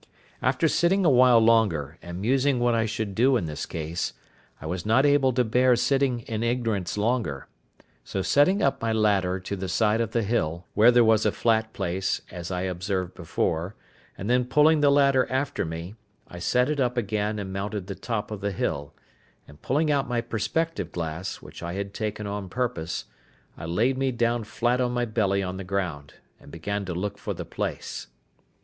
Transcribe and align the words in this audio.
After 0.41 0.67
sitting 0.67 1.05
a 1.05 1.11
while 1.11 1.37
longer, 1.37 1.99
and 2.01 2.19
musing 2.19 2.59
what 2.59 2.73
I 2.73 2.87
should 2.87 3.13
do 3.13 3.37
in 3.37 3.45
this 3.45 3.67
case, 3.67 4.13
I 4.59 4.65
was 4.65 4.83
not 4.83 5.05
able 5.05 5.31
to 5.33 5.43
bear 5.43 5.75
sitting 5.75 6.21
in 6.21 6.41
ignorance 6.41 6.97
longer; 6.97 7.45
so 8.03 8.23
setting 8.23 8.63
up 8.63 8.81
my 8.81 8.91
ladder 8.91 9.39
to 9.41 9.55
the 9.55 9.69
side 9.69 10.01
of 10.01 10.09
the 10.09 10.23
hill, 10.23 10.65
where 10.73 10.89
there 10.89 11.03
was 11.03 11.23
a 11.23 11.31
flat 11.31 11.71
place, 11.71 12.19
as 12.31 12.49
I 12.49 12.61
observed 12.61 13.13
before, 13.13 13.75
and 14.17 14.27
then 14.27 14.43
pulling 14.45 14.79
the 14.81 14.89
ladder 14.89 15.27
after 15.29 15.65
me, 15.65 15.93
I 16.27 16.39
set 16.39 16.67
it 16.67 16.79
up 16.79 16.97
again 16.97 17.37
and 17.37 17.53
mounted 17.53 17.85
the 17.85 17.93
top 17.93 18.31
of 18.31 18.41
the 18.41 18.51
hill, 18.53 18.95
and 19.47 19.61
pulling 19.61 19.91
out 19.91 20.09
my 20.09 20.19
perspective 20.21 20.91
glass, 20.91 21.43
which 21.43 21.61
I 21.61 21.73
had 21.73 21.93
taken 21.93 22.25
on 22.25 22.49
purpose, 22.49 23.05
I 23.55 23.65
laid 23.65 23.99
me 23.99 24.11
down 24.11 24.45
flat 24.45 24.81
on 24.81 24.93
my 24.93 25.05
belly 25.05 25.43
on 25.43 25.57
the 25.57 25.63
ground, 25.63 26.15
and 26.39 26.49
began 26.51 26.85
to 26.85 26.95
look 26.95 27.19
for 27.19 27.35
the 27.35 27.45
place. 27.45 28.07